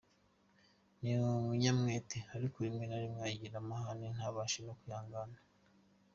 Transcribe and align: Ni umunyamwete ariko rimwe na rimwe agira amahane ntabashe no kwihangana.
Ni 1.01 1.11
umunyamwete 1.35 2.17
ariko 2.35 2.57
rimwe 2.65 2.83
na 2.87 2.97
rimwe 3.03 3.21
agira 3.29 3.55
amahane 3.63 4.07
ntabashe 4.15 4.59
no 4.67 4.73
kwihangana. 4.79 5.37